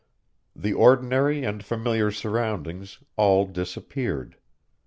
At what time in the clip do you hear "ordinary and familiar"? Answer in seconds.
0.73-2.09